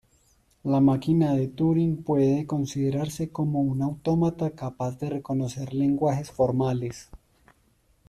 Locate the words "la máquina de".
0.63-1.47